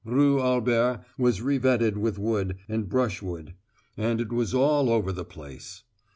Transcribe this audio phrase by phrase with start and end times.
[0.03, 3.53] Rue Albert was revetted with wood and brushwood,
[3.95, 5.83] and it was all over the place.